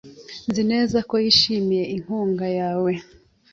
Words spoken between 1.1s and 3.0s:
yishimiye inkunga yawe.